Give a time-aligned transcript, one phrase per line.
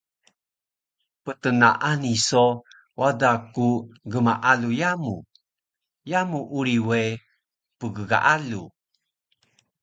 [1.23, 2.43] Ptnaani so
[2.99, 3.67] wada ku
[4.11, 5.15] gmaalu yamu,
[6.09, 7.01] yamu uri we
[7.79, 8.63] pggaalu